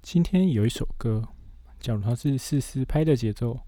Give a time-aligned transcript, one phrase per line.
[0.00, 1.22] 今天有一首歌，
[1.78, 3.60] 假如它是四四拍的节奏，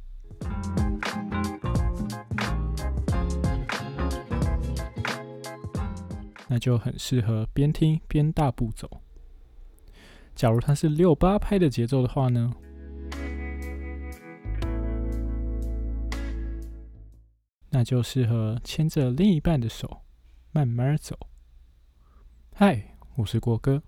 [6.49, 9.03] 那就很适合边听边大步走。
[10.35, 12.55] 假如它是六八拍的节奏的话呢，
[17.69, 20.03] 那就适合牵着另一半的手
[20.53, 21.19] 慢慢走。
[22.55, 23.83] 嗨，我是郭哥，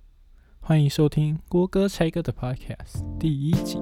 [0.64, 3.80] 欢迎收听郭哥拆歌的 Podcast 第一集。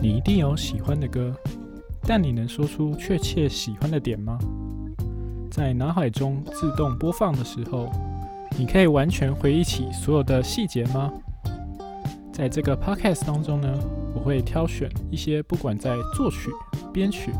[0.00, 1.36] 你一定有喜欢的歌，
[2.04, 4.38] 但你能说出确切喜欢的点吗？
[5.50, 7.92] 在脑海中自动播放的时候，
[8.58, 11.12] 你可以完全回忆起所有的细节吗？
[12.32, 13.78] 在这个 Podcast 当中呢，
[14.14, 16.50] 我会挑选一些不管在作曲、
[16.94, 17.30] 编曲、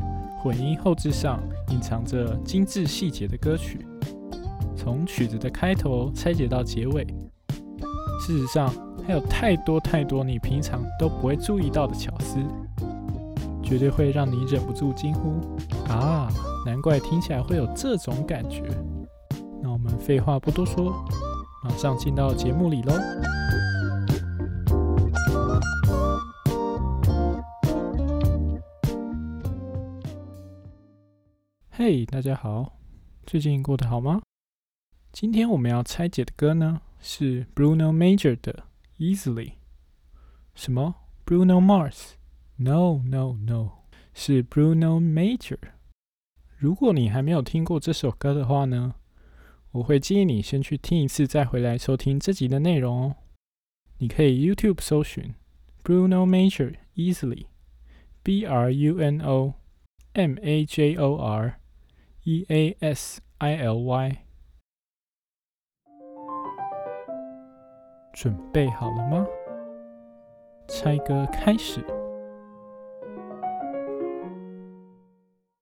[0.42, 1.40] 混音、后置上
[1.70, 3.78] 隐藏着精致细节的歌曲，
[4.82, 7.06] 从曲子的开头拆解到结尾。
[8.20, 8.68] 事实上，
[9.06, 12.40] 还有太多太多你平常都不会注意到的巧思，
[13.62, 15.40] 绝对会让你忍不住惊呼：
[15.88, 16.28] 啊！
[16.66, 18.64] 难怪听起来会有这种感觉。
[19.62, 20.92] 那我们废话不多说，
[21.62, 22.92] 马上进到节目里喽。
[31.70, 32.72] 嘿，大家好，
[33.24, 34.20] 最近过得好吗？
[35.12, 38.64] 今天我们要拆解的歌呢，是 Bruno Major 的
[38.98, 39.50] 《Easily》。
[40.54, 40.94] 什么
[41.26, 43.72] ？Bruno Mars？No，No，No，
[44.14, 45.58] 是 Bruno Major。
[46.56, 48.94] 如果你还没有听过这首歌的话呢，
[49.72, 53.16] 我会建议你先去听一次，再回来收听这集的内容哦。
[53.98, 55.34] 你可以 YouTube 搜寻
[55.84, 59.52] Bruno Major Easily，B R U N O
[60.14, 61.60] M A J O R
[62.24, 64.21] E A S I L Y。
[68.12, 69.26] 准备好了吗？
[70.68, 71.82] 猜歌开始。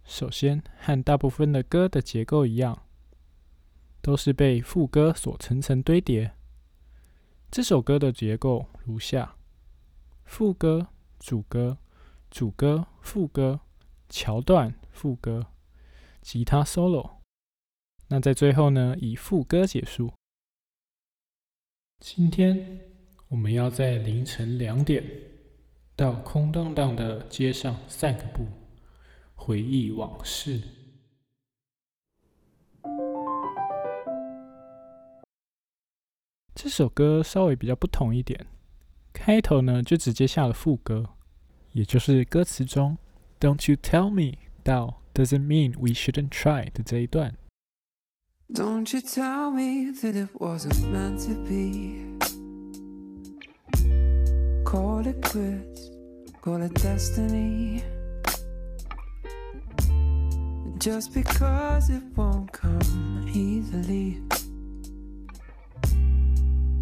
[0.04, 2.82] 首先，和大部分的歌的结构一样，
[4.02, 6.32] 都是被副歌所层层堆叠。
[7.50, 9.36] 这首歌的结构如下：
[10.24, 10.88] 副歌、
[11.20, 11.78] 主歌、
[12.30, 13.60] 主歌、副歌、
[14.08, 15.46] 桥段、副歌、
[16.20, 17.18] 吉他 solo。
[18.08, 20.12] 那在最后呢，以副歌结束。
[22.00, 22.80] 今天
[23.28, 25.04] 我们要在凌晨两点
[25.94, 28.46] 到空荡荡的街上散个步。
[29.34, 30.62] 回忆往事。
[36.54, 38.46] 这首歌稍微比较不同一点，
[39.12, 41.10] 开头呢就直接下了副歌，
[41.72, 42.96] 也就是歌词中
[43.38, 47.36] "Don't you tell me" 到 "Doesn't mean we shouldn't try" 的这一段。
[48.51, 52.05] Don't you tell me that it wasn't meant to be?
[54.63, 55.89] Call it quits,
[56.41, 57.83] call it destiny.
[60.85, 64.21] just because it won't come easily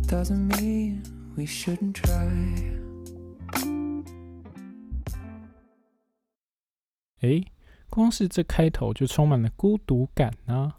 [0.08, 1.02] doesn't mean
[1.38, 2.28] we shouldn't try
[7.22, 7.42] 哎
[7.90, 10.74] 光是这开头就充满了孤独感呢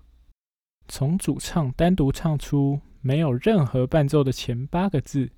[0.89, 5.31] 从主唱单独唱出没有任何伴奏的前八个字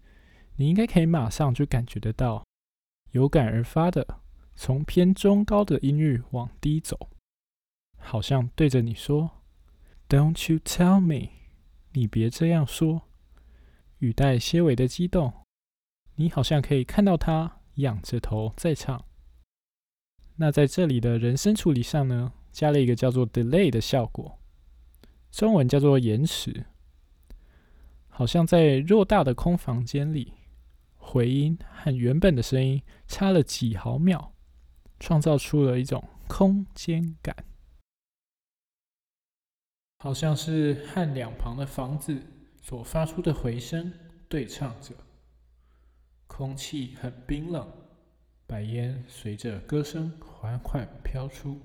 [0.55, 2.43] 你应该可以马上就感觉得到
[3.11, 4.21] 有感而发的
[4.55, 7.09] 从偏中高的音域往低走
[7.97, 9.29] 好像对着你说
[10.07, 11.29] ：“Don't you tell me？”
[11.93, 13.03] 你别这样说。
[13.99, 15.31] 语带些微的激动，
[16.15, 19.05] 你好像可以看到他仰着头在唱。
[20.37, 24.39] 那在这里的人声处理上呢，加了一个叫做 “delay” 的效果，
[25.31, 26.65] 中文叫做延迟。
[28.09, 30.33] 好像在偌大的空房间里，
[30.97, 34.33] 回音和原本的声音差了几毫秒，
[34.99, 37.35] 创造出了一种空间感。
[39.99, 42.21] 好像是和两旁的房子
[42.61, 43.91] 所发出的回声
[44.27, 44.93] 对唱着，
[46.27, 47.65] 空气很冰冷，
[48.45, 51.61] 白烟随着歌声缓缓飘出。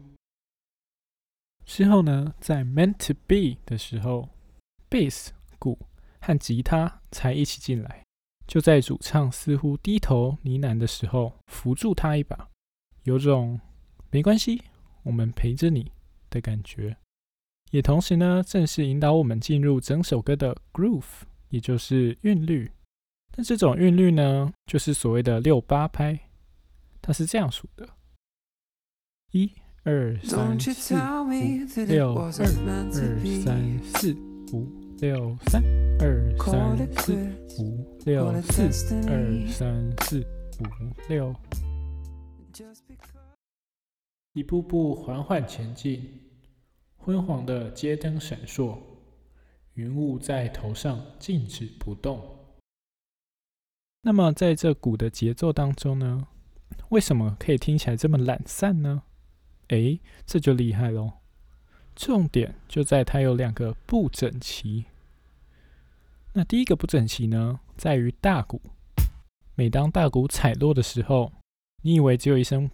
[1.67, 4.31] 之后呢，在 Meant to Be 的时候，
[4.89, 5.79] 贝斯、鼓
[6.21, 8.03] 和吉他才一起进来。
[8.47, 12.49] 就在主唱似乎低头呢喃的时候，扶住他一把，
[13.03, 13.61] 有种
[14.11, 14.63] 没关系，
[15.03, 15.91] 我们陪着你
[16.31, 16.97] 的感觉。
[17.73, 22.71] 也同时呢，正式引导我们进入整首歌的 groove，也就是韵律。
[23.37, 26.17] 那这种韵律呢，就是所谓的六八拍，
[27.03, 27.89] 它是这样数的：
[29.33, 29.53] 一、
[29.89, 30.99] 二、三、四、五、
[31.87, 32.91] 六、二、二、三、
[33.85, 34.13] 四、
[34.53, 34.67] 五、
[34.99, 35.63] 六三
[36.01, 37.15] 二三四
[37.61, 38.65] 五六四
[39.09, 40.19] 二三四
[40.59, 40.65] 五
[41.09, 41.33] 六，
[44.33, 46.21] 一步步缓缓前进，
[46.97, 48.77] 昏黄的街灯闪烁，
[49.75, 52.21] 云雾在头上静止不动。
[54.03, 56.27] 那么在这鼓的节奏当中呢，
[56.89, 59.05] 为什么可以听起来这么懒散呢？
[59.69, 61.13] 诶，这就厉害喽！
[61.95, 64.85] 重点就在它有两个不整齐。
[66.35, 68.61] 那第一个不整齐呢，在于大鼓。
[69.55, 71.33] 每当大鼓踩落的时候，
[71.83, 72.71] 你以为只有一声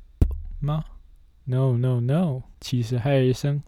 [0.60, 0.84] 吗
[1.44, 3.62] ？No No No，其实还有一声，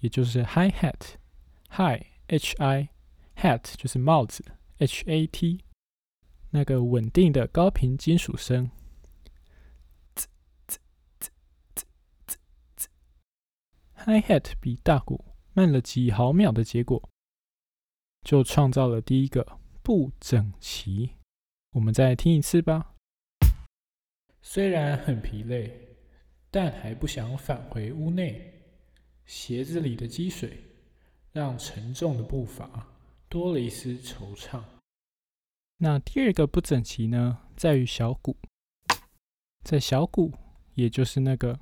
[0.00, 2.88] 也就是 Hi Hat，Hi H I
[3.36, 4.44] Hat 就是帽子
[4.78, 5.60] ，H A T，
[6.50, 8.70] 那个稳定的高频金属声。
[14.06, 17.10] Hi Hat 比大鼓慢了几毫秒的结果，
[18.22, 21.10] 就创造了第一个不整齐。
[21.72, 22.94] 我们再听一次吧。
[24.40, 25.98] 虽然很疲累，
[26.50, 28.62] 但还不想返回屋内。
[29.26, 30.64] 鞋子里的积水
[31.30, 32.88] 让沉重的步伐
[33.28, 34.64] 多了一丝惆怅。
[35.76, 38.34] 那第二个不整齐呢，在于小鼓，
[39.62, 40.32] 在小鼓，
[40.72, 41.60] 也就是那个。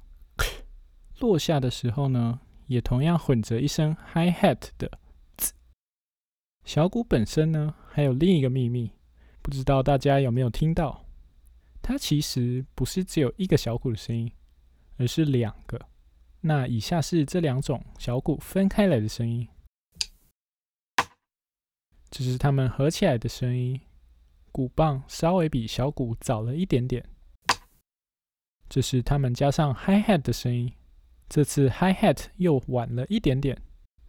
[1.21, 4.91] 落下的时候呢，也同样混着一声 hi hat 的。
[6.65, 8.93] 小鼓本身呢，还有另一个秘密，
[9.41, 11.05] 不知道大家有没有听到？
[11.81, 14.31] 它其实不是只有一个小鼓的声音，
[14.99, 15.81] 而是两个。
[16.41, 19.49] 那以下是这两种小鼓分开来的声音，
[22.11, 23.81] 这是它们合起来的声音。
[24.53, 27.05] 鼓棒稍微比小鼓早了一点点，
[28.69, 30.73] 这是它们加上 hi hat 的声音。
[31.29, 33.61] 这次 hi hat 又晚了一点点，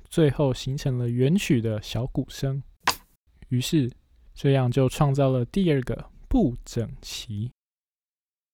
[0.09, 2.63] 最后形成了原曲的小鼓声，
[3.49, 3.91] 于是
[4.33, 7.51] 这样就创造了第二个不整齐。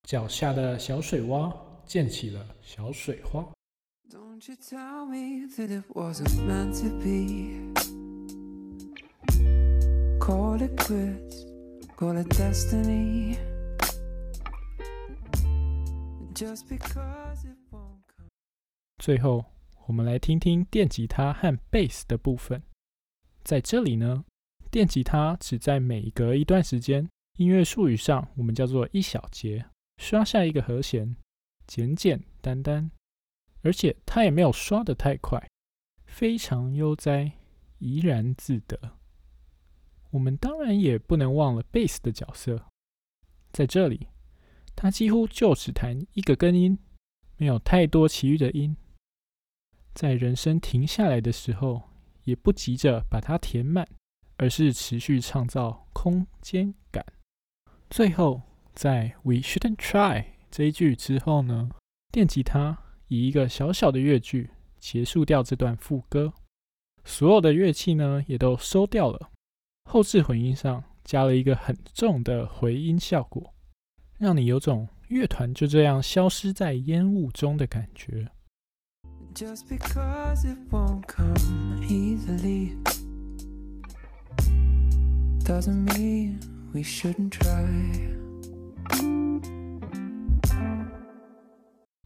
[0.07, 3.45] 脚下的小水洼溅起了小水花。
[19.05, 19.45] 最后，
[19.85, 22.63] 我们来听听电吉他和贝斯的部分。
[23.43, 24.25] 在这里呢，
[24.71, 27.07] 电吉他只在每隔一段时间，
[27.37, 29.63] 音乐术语上我们叫做一小节，
[30.01, 31.15] 刷下一个和弦，
[31.67, 32.89] 简简单单，
[33.61, 35.47] 而且它也没有刷的太快，
[36.07, 37.31] 非常悠哉，
[37.77, 38.97] 怡然自得。
[40.09, 42.65] 我们当然也不能忘了贝斯的角色，
[43.51, 44.07] 在这里，
[44.75, 46.79] 它几乎就只弹一个根音，
[47.37, 48.75] 没有太多其余的音。
[49.95, 51.81] 在人声停下来的时候，
[52.25, 53.87] 也不急着把它填满，
[54.35, 57.05] 而是持续创造空间感。
[57.89, 58.41] 最后，
[58.73, 61.69] 在 "We shouldn't try" 这一句之后呢，
[62.11, 62.77] 电吉他
[63.07, 64.49] 以一个小小的乐句
[64.79, 66.33] 结束掉这段副歌。
[67.05, 69.31] 所有的乐器呢也都收掉了，
[69.89, 73.53] 后置混音上加了一个很重的回音效果，
[74.17, 78.29] 让你有种乐团就这样消失在烟雾中的感觉。
[79.34, 82.76] just because it won't come easily
[85.44, 86.38] doesn't mean
[86.72, 87.66] we shouldn't try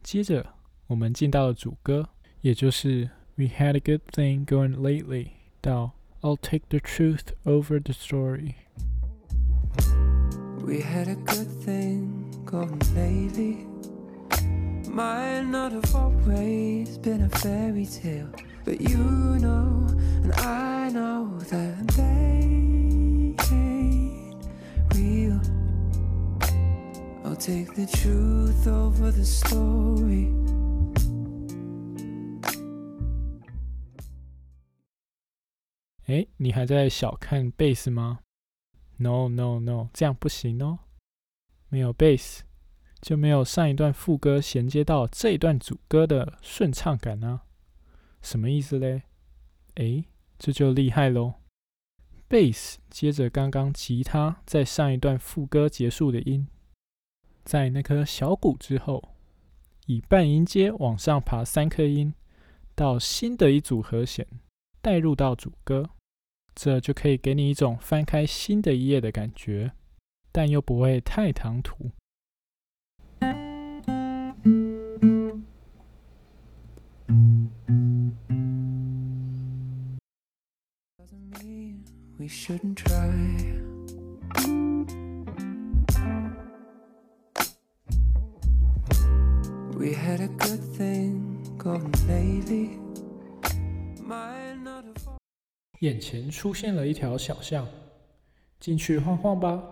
[0.01, 0.45] 接着
[0.87, 2.07] 我们进到了主歌
[2.41, 5.29] 也就是 we had a good thing going lately
[5.61, 5.91] 到
[6.21, 8.55] i'll take the truth over the story
[10.63, 13.68] we had a good thing going lately
[14.89, 18.29] might not have always been a fairy tale,
[18.63, 19.87] but you know,
[20.23, 22.41] and I know that they
[23.51, 24.21] ain't
[24.95, 25.39] real.
[27.25, 30.31] I'll take the truth over the story.
[36.07, 38.19] 哎，你还在小看贝斯吗？
[38.97, 40.79] No No No，这样不行哦，
[41.67, 42.43] 没有贝斯。
[43.00, 47.40] 就没有上一段副歌衔接到这一段主歌的顺畅感呢？
[48.20, 49.02] 什么意思嘞？
[49.76, 50.04] 诶，
[50.38, 51.34] 这就厉害喽
[52.28, 56.46] ！Bass 接着刚刚吉他在上一段副歌结束的音，
[57.44, 59.14] 在那颗小鼓之后，
[59.86, 62.12] 以半音阶往上爬三颗音，
[62.74, 64.26] 到新的一组和弦
[64.82, 65.88] 带入到主歌，
[66.54, 69.72] 这就可以给你一种翻开新的一页的感觉，
[70.30, 71.90] 但又不会太唐突。
[82.20, 83.08] we shouldn't try
[89.74, 92.78] we had a good thing going lately.
[95.78, 97.66] 眼前出现了一条小巷。
[98.58, 99.62] 进去晃晃吧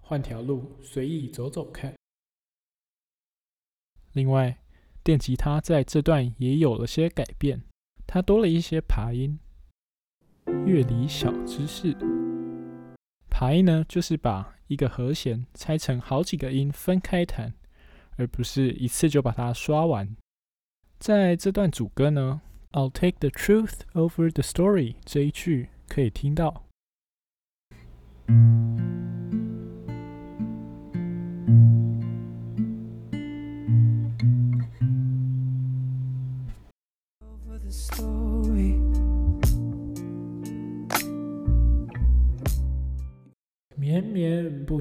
[0.00, 1.92] 换条路随意走走看。
[4.12, 4.56] 另外
[5.04, 7.62] 电吉他在这段也有了些改变
[8.06, 9.38] 它多了一些爬音。
[10.46, 11.96] 乐理小知识：
[13.28, 17.52] 排呢，就是把一个和弦拆成好几个音分开弹，
[18.16, 20.16] 而不是一次就把它刷完。
[20.98, 22.40] 在这段主歌呢
[22.72, 26.64] ，I'll take the truth over the story 这一句可以听到。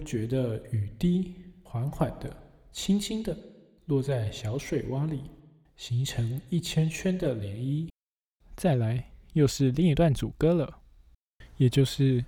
[0.03, 2.35] 觉得雨滴，缓缓的、
[2.71, 3.37] 轻轻的
[3.85, 5.21] 落在小水洼里，
[5.75, 7.89] 形成一圈圈的涟漪。
[8.55, 10.79] 再来，又是另一段主歌了，
[11.57, 12.25] 也就是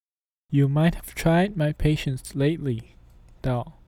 [0.49, 2.81] You might have tried my patience lately
[3.41, 3.79] 到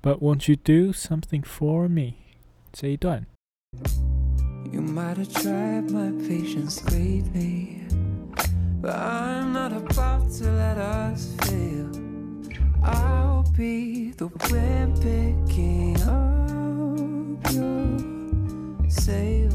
[0.00, 2.14] But won't you do something for me
[2.72, 3.26] 这一段。
[4.70, 7.88] You might have tried my patience lately,
[8.80, 12.03] but I'm not about to let us fail.
[12.84, 19.50] I'll be the wind picking up your sail.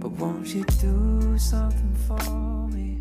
[0.00, 2.18] But won't you do something for
[2.70, 2.98] me?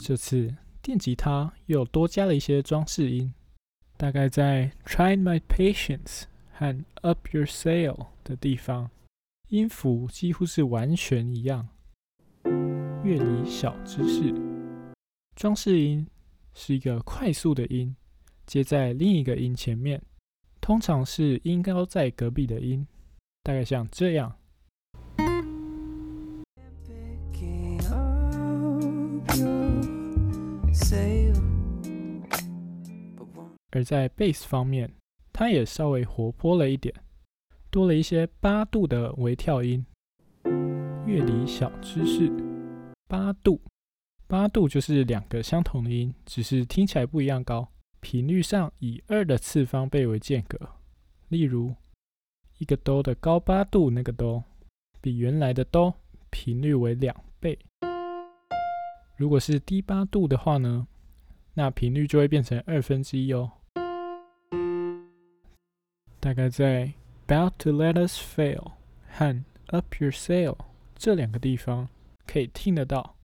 [0.00, 3.34] 这次电吉他又多加了一些装饰音，
[3.98, 6.22] 大概在 "Try my patience"
[6.52, 8.90] 和 "Up your sail" 的地方，
[9.48, 11.68] 音符几乎是完全一样。
[13.04, 14.34] 乐理小知识：
[15.36, 16.06] 装饰音
[16.60, 17.94] 是一个快速的音，
[18.44, 20.02] 接在另一个音前面，
[20.60, 22.84] 通常是音高在隔壁的音，
[23.44, 24.34] 大概像这样。
[33.70, 34.92] 而在 bass 方面，
[35.32, 36.92] 它也稍微活泼了一点，
[37.70, 39.86] 多了一些八度的微跳音。
[41.06, 42.28] 乐理小知识：
[43.06, 43.60] 八度，
[44.28, 47.66] 八度就是两个相同的音，只是听起来不一样高，
[48.00, 50.58] 频率上以二的次方倍为间隔。
[51.28, 51.74] 例如，
[52.58, 54.44] 一个哆的高八度那个哆，
[55.00, 55.94] 比原来的哆
[56.28, 57.58] 频率为两倍。
[59.16, 60.86] 如果是低八度的话呢，
[61.54, 63.50] 那频率就会变成二分之一哦。
[66.20, 66.92] 大概在
[67.26, 68.72] "About to let us fail"
[69.08, 70.58] 和 "Up your sail"
[70.96, 71.88] 这两个地方
[72.26, 73.17] 可以听得到。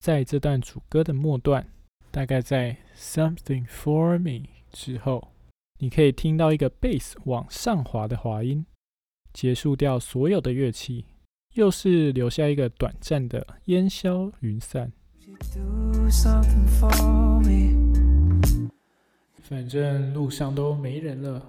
[0.00, 1.64] 在这段主歌的末段，
[2.10, 5.28] 大概在 "Something for me" 之后，
[5.78, 8.66] 你可以听到一个 bass 往上滑的滑音，
[9.32, 11.04] 结束掉所有的乐器，
[11.54, 14.92] 又是留下一个短暂的烟消云散。
[19.42, 21.42] 反正路上都没人了，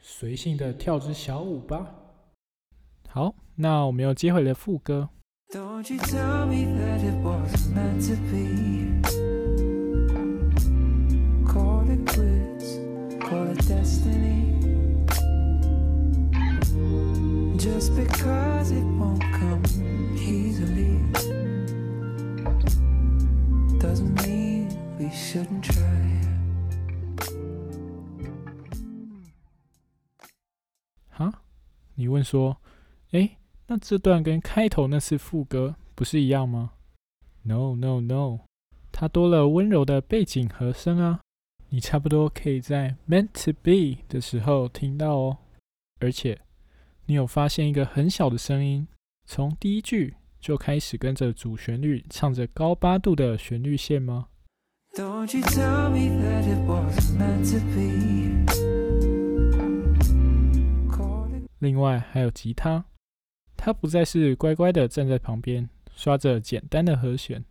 [0.00, 1.94] 随性的跳支小舞吧。
[3.08, 5.08] 好，那我们又接回了副歌。
[13.28, 14.47] Call it destiny.
[17.58, 19.62] Just because it won't come
[20.14, 21.02] easily
[23.80, 25.84] doesn't mean we shouldn't try.
[31.10, 31.42] 哈，
[31.96, 32.58] 你问说，
[33.10, 33.36] 诶，
[33.66, 36.70] 那这段跟开头那次副歌不是一样吗
[37.42, 38.38] ？No No No，
[38.92, 41.20] 它多了温柔的背景和声啊，
[41.70, 45.38] 你差不多可以在 Meant to Be 的时候听到哦。
[45.98, 46.40] 而且，
[47.10, 48.86] 你有发现一个很小的声音，
[49.24, 54.28] 从第一句就开始跟着主旋律唱着高八度的旋律线吗
[54.92, 58.44] ？Don't you tell me that it wasn't meant to be.
[61.60, 62.84] 另外还有吉他，
[63.56, 67.42] 它不再是乖乖的站在旁边刷着简单的和弦，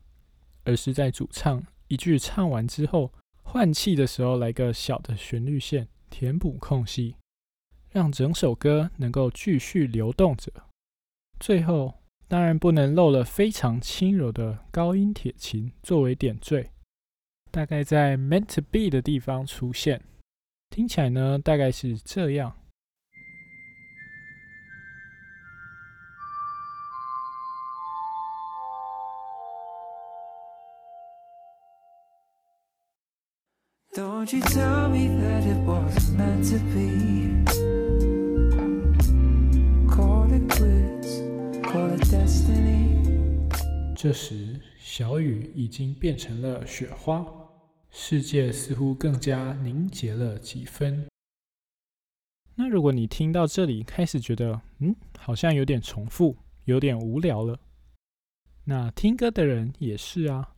[0.66, 3.12] 而是在主唱一句唱完之后
[3.42, 7.16] 换气的时候来个小的旋律线填补空隙，
[7.89, 10.51] 让整首歌能够继续流动着。
[11.39, 11.96] 最后，
[12.27, 16.72] 当然不能漏了非常轻柔的高音铁琴作为点缀，
[17.51, 20.01] 大概在 meant to be 的地方出现。
[20.70, 22.56] 听起来呢，大概是这样。
[33.96, 37.57] Don't you tell me that it wasn't meant to be.
[44.00, 47.25] 这时，小雨已经变成了雪花，
[47.89, 51.08] 世界似乎更加凝结了几分。
[52.54, 57.60] 那如果你听到这里开始觉得，嗯，好像有点重复，有点无聊了，
[58.66, 60.54] 那听歌的人也是啊。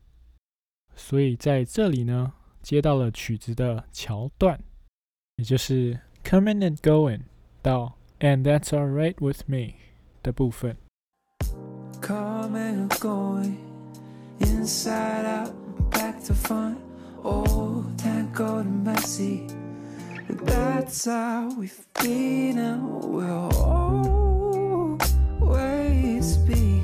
[0.97, 4.61] 所以在这里呢，接到了曲子的桥段，
[5.37, 7.21] 也就是 coming and going
[7.61, 9.75] 到 and that's alright with me
[10.21, 10.75] 的部分。
[12.49, 13.57] Coming and going,
[14.39, 15.53] inside out,
[15.91, 16.79] back to front.
[17.23, 19.45] Oh, tangled and messy.
[20.27, 23.51] That's how we've been and will
[25.43, 26.81] always be.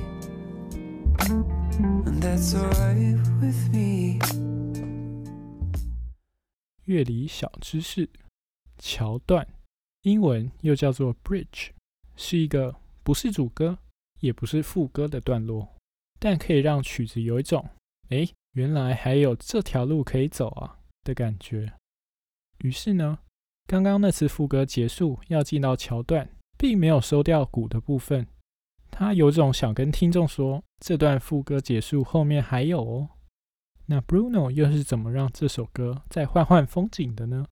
[1.27, 4.19] And that's alright with me.
[6.83, 8.07] 乐理小知识：
[8.77, 9.47] 桥段，
[10.03, 11.69] 英文又叫做 bridge，
[12.15, 13.79] 是一个不是主歌
[14.19, 15.75] 也不是副歌的段落，
[16.19, 17.67] 但可以让曲子有一种
[18.09, 21.73] “诶，原来还有这条路可以走啊”的感觉。
[22.59, 23.19] 于是呢，
[23.67, 28.27] 刚刚那次副歌结束要进到桥段，并没有收掉鼓的部分，
[28.89, 33.09] 他有种想跟听众说，这段副歌结束后面还有哦。
[33.87, 37.45] 那 Bruno 又是怎么让这首歌再换换风景的呢？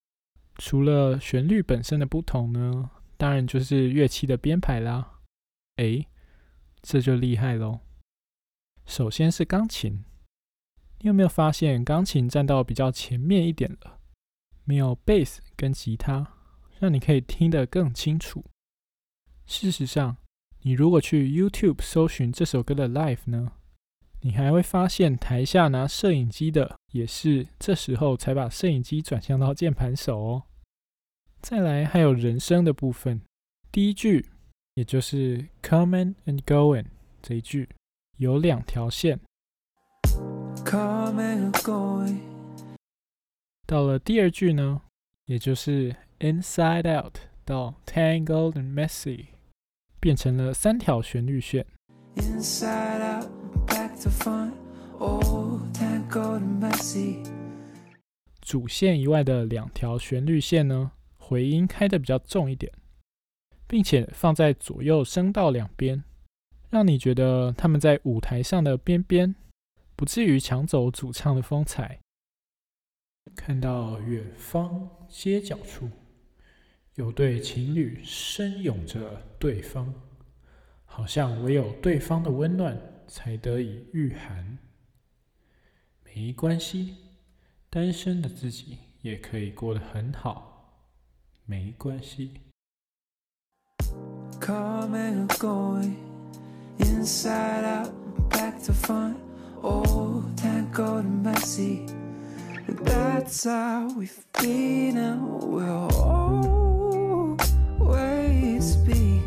[0.57, 5.19] 除了旋律本身的不同呢，当然就是乐器的编排啦。
[5.77, 6.07] 诶，
[6.83, 7.79] 这就厉害喽。
[8.85, 10.03] 首先是钢琴，
[10.99, 13.99] 你有没有发现钢琴站到比较前面一点了？
[14.65, 16.33] 没有 bass 跟吉他，
[16.79, 18.43] 让你可以听得更清楚。
[19.45, 20.17] 事实上，
[20.61, 23.53] 你如果去 YouTube 搜寻这首歌的 live 呢，
[24.21, 30.43] 你还会发现台下拿摄影机的也是这时候才把摄影机转向到键盘手哦。
[31.41, 33.21] 再来还有人声的部分，
[33.71, 34.29] 第一句
[34.75, 36.85] 也就是 coming and going
[37.21, 37.69] 这一句
[38.17, 39.19] 有两条线
[40.65, 42.17] ，Coming and going,
[43.67, 44.81] 到了第二句呢，
[45.25, 49.27] 也就是 inside out 到 tangled and messy，
[49.99, 51.65] 变成了三条旋律线。
[52.15, 53.29] inside out,
[53.67, 54.53] back to front.
[54.97, 57.23] Oh, tangled and messy.
[58.41, 62.71] 主线以外的两条旋律线呢，回音开的比较重一点，
[63.67, 66.03] 并且放在左右声道两边，
[66.69, 69.35] 让你觉得他们在舞台上的边边，
[69.95, 71.99] 不至于抢走主唱的风采。
[73.35, 75.89] 看到远方街角处，
[76.95, 79.93] 有对情侣深拥着对方，
[80.85, 84.57] 好像唯有对方的温暖才得以御寒。
[86.03, 86.97] 没关系。
[87.69, 90.85] 单身的自己也可以过得很好，
[91.43, 92.42] 没关系。
[94.40, 95.96] Coming and going,
[96.78, 97.92] inside out,
[98.30, 99.18] back to front.
[99.62, 101.86] Oh, tangled and messy.
[102.68, 105.88] That's how we've been and will
[107.80, 109.22] always be.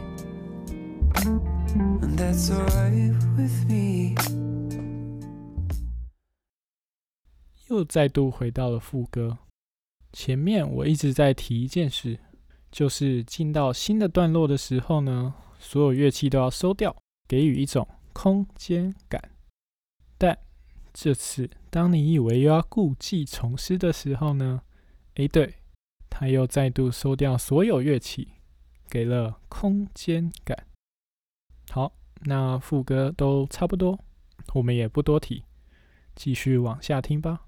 [1.24, 4.16] And that's alright with me.
[7.68, 9.38] 又再度回到了副歌。
[10.14, 12.20] 前面我一直在提一件事，
[12.77, 16.95] 就是进到新的段落的时候呢，所有乐器都要收掉，
[17.27, 19.31] 给予一种空间感。
[20.19, 20.39] 但
[20.93, 24.61] 这次，当你以为又要故技重施的时候呢，
[25.15, 25.55] 诶，对，
[26.11, 28.29] 他又再度收掉所有乐器，
[28.91, 30.67] 给了空间感。
[31.71, 33.99] 好，那副歌都差不多，
[34.53, 35.45] 我们也不多提，
[36.15, 37.47] 继续往下听吧。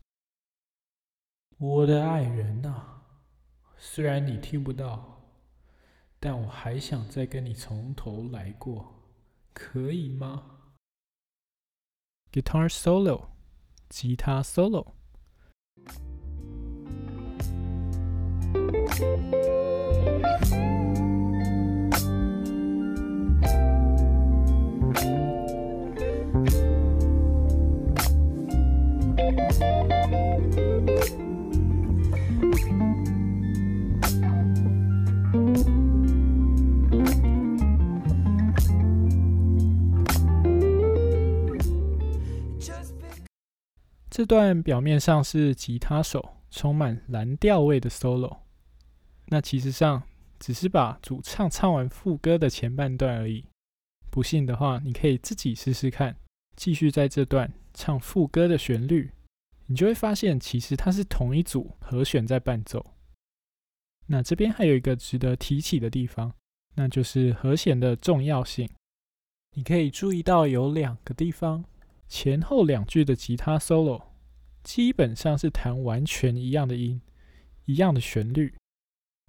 [1.58, 3.02] 我的爱人啊，
[3.76, 5.16] 虽然你听不到，
[6.20, 8.92] 但我还想再跟你从头来过，
[9.52, 10.42] 可以吗
[12.32, 13.26] ？Guitar solo，
[13.88, 14.94] 吉他 solo。
[44.18, 48.38] 这段表面上是吉他手充满蓝调味的 solo，
[49.26, 50.02] 那其实上
[50.40, 53.44] 只是把主唱唱完副歌的前半段而已。
[54.10, 56.16] 不信的话，你可以自己试试看，
[56.56, 59.12] 继续在这段唱副歌的旋律，
[59.66, 62.84] 你就会发现其实它是同一组和弦在伴奏。
[64.08, 66.34] 那这边还有一个值得提起的地方，
[66.74, 68.68] 那就是和弦的重要性。
[69.54, 71.64] 你可以注意到有两个地方，
[72.08, 74.07] 前后两句的吉他 solo
[74.62, 77.00] 基本上是弹完全一样的音，
[77.64, 78.54] 一样的旋律。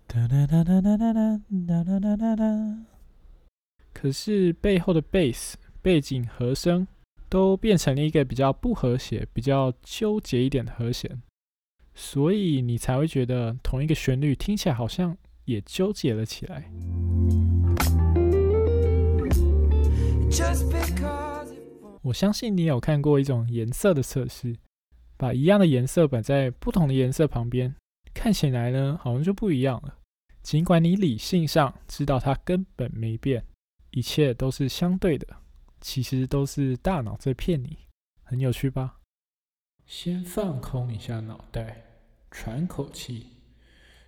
[0.08, 2.86] 哒哒哒哒哒哒哒哒哒哒哒。
[3.94, 6.88] 可是背后的 bass 背景和声
[7.28, 11.22] 都变成了一个比较不和谐、比较纠结一点的和弦，
[11.94, 16.72] 所以你才会觉得同一个旋律听起来好像也纠结了起来。
[22.02, 24.56] 我相信你有看过一种颜色的测试，
[25.20, 27.76] 把一样的颜色摆在不同的颜色旁边，
[28.14, 29.98] 看起来呢好像就不一样了。
[30.42, 33.46] 尽管你理性上知道它根本没变，
[33.92, 35.28] 一切都是相对的，
[35.82, 37.78] 其实都是大脑在骗你，
[38.24, 39.00] 很有趣吧？
[39.86, 41.84] 先放空一下脑袋，
[42.32, 43.28] 喘口气，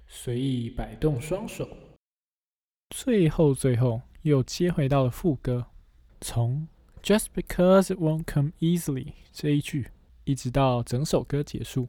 [0.07, 1.67] 随意摆动双手，
[2.95, 5.65] 最后最后又接回到了副歌，
[6.21, 6.69] 从
[7.03, 9.89] Just because it won't come easily 这一句，
[10.24, 11.88] 一直到整首歌结束。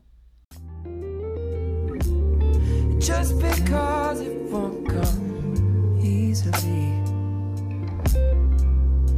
[3.00, 6.94] Just because it won't come easily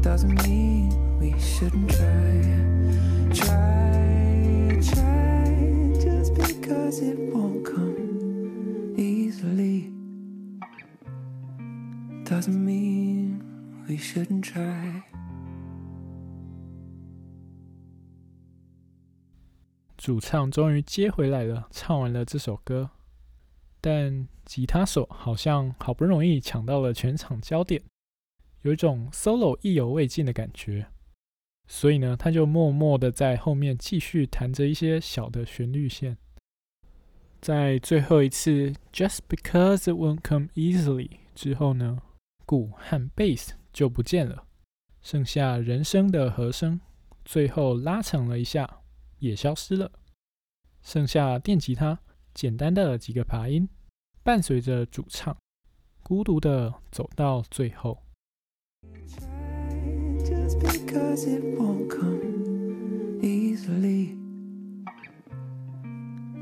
[0.01, 2.41] doesn't mean we shouldn't try.
[3.33, 5.93] Try, try.
[5.99, 9.91] Just because it won't come easily
[12.25, 13.41] doesn't mean
[13.87, 15.03] we shouldn't try.
[20.04, 22.90] 主唱终于接回来了，唱完了这首歌，
[23.80, 27.82] 但吉他手好像好不容易抢到了全场焦点，
[28.60, 30.88] 有一种 solo 意犹未尽的感觉，
[31.68, 36.18] 所以呢，他就默默的在后面继续弹着一些小的旋律线。
[37.40, 42.02] 在最后一次 Just because it won't come easily 之后呢，
[42.44, 44.44] 鼓和 bass 就不见了，
[45.00, 46.78] 剩下人声的和声，
[47.24, 48.82] 最后拉长了一下。
[49.18, 49.90] 也消失了，
[50.82, 52.00] 剩下电吉他
[52.32, 53.68] 简单的几个爬音，
[54.22, 55.36] 伴随着主唱
[56.02, 58.02] 孤独的走到最后。
[58.82, 64.16] Try just because it won't come easily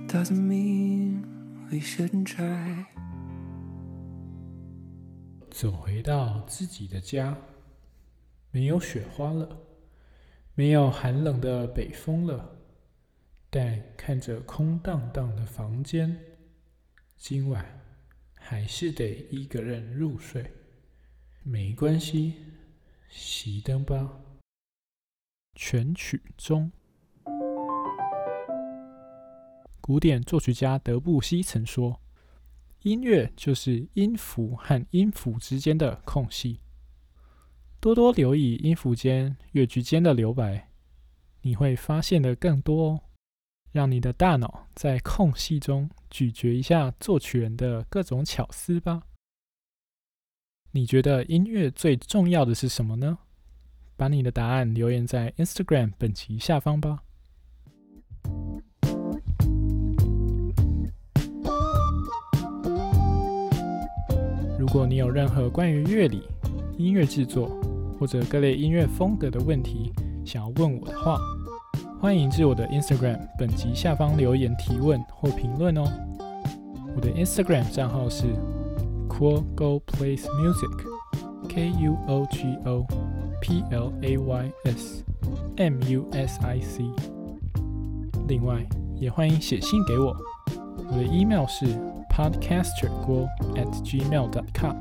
[0.08, 1.22] doesn't mean
[1.70, 2.86] we shouldn't try.
[5.50, 7.36] 走回到自己的家，
[8.50, 9.58] 没有雪花了，
[10.54, 12.56] 没有寒冷的北风了，
[13.54, 16.18] 但看着空荡荡的房间，
[17.18, 17.82] 今晚
[18.32, 20.50] 还是得一个人入睡。
[21.42, 22.32] 没关系，
[23.10, 24.10] 熄灯吧。
[25.54, 26.72] 全曲终。
[29.82, 32.00] 古典作曲家德布西曾说
[32.84, 36.60] ：“音乐就是音符和音符之间的空隙。
[37.78, 40.70] 多多留意音符间、乐句间的留白，
[41.42, 43.00] 你会发现的更多哦。
[43.72, 49.02] 让你的大脑在空隙中咀嚼一下作曲人的各种巧思吧。
[50.70, 53.18] 你觉得音乐最重要的是什么呢？
[53.96, 57.02] 把你的答案留言在 Instagram 本集下方吧。
[64.58, 66.22] 如果你有任何关于乐理、
[66.78, 67.48] 音乐制作
[67.98, 69.92] 或者各类音乐风格的问题
[70.24, 71.18] 想要问我的话，
[72.02, 75.84] 欢迎至我的 Instagram 本集下方留言提问或评论哦。
[76.96, 78.24] 我的 Instagram 账号是
[79.08, 82.84] Kuogo Plays Music，K U O G O
[83.40, 85.04] P L A Y S
[85.58, 86.82] M U S I C。
[88.26, 90.12] 另外，也欢迎写信给我，
[90.90, 91.66] 我的 email 是
[92.10, 94.74] podcaster 郭 at gmail dot com。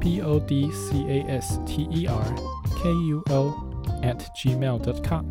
[0.00, 2.34] P O D C A S T E R
[2.82, 3.54] K U O
[4.02, 5.24] at gmail dot com。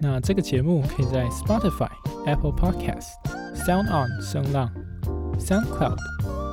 [0.00, 1.88] 那这个节目可以在 Spotify、
[2.26, 3.08] Apple Podcast、
[3.54, 4.70] Sound On 声浪、
[5.38, 5.96] SoundCloud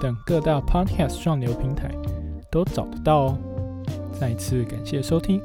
[0.02, 1.92] 等各大 Podcast 串流平台
[2.52, 3.38] 都找得到哦。
[4.20, 5.42] 再次感谢收听，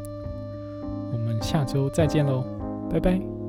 [1.12, 2.44] 我们下周再见喽，
[2.90, 3.39] 拜拜。